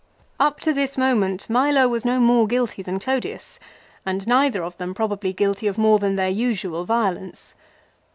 [0.39, 3.59] Up to this moment Milo was no more guilty than Clodius,
[4.03, 7.53] and neither of them probably guilty of more than their usual violence.